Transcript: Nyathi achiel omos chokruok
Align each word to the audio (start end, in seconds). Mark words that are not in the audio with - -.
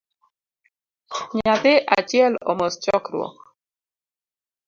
Nyathi 1.37 1.73
achiel 1.97 2.33
omos 2.51 2.73
chokruok 2.83 3.35